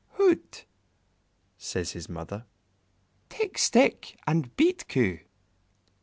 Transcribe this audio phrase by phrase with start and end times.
[0.17, 0.65] "Hout!"
[1.59, 2.47] says his mother,
[3.29, 5.19] "take stick and beat Coo."